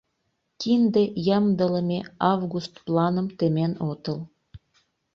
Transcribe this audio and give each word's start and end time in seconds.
Кинде 0.59 1.03
ямдылыме 1.37 1.99
август 2.31 2.73
планым 2.85 3.27
темен 3.37 3.73
отыл? 3.89 4.19